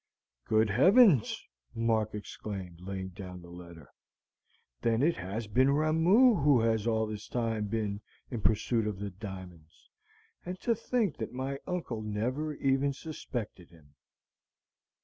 [0.45, 1.45] "Good Heavens!"
[1.75, 3.93] Mark exclaimed, laying down the letter.
[4.81, 8.01] "Then it has been Ramoo who has all this time been
[8.31, 9.91] in pursuit of the diamonds;
[10.43, 13.93] and to think that my uncle never even suspected him!"